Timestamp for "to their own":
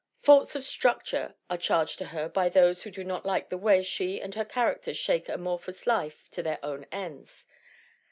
6.31-6.87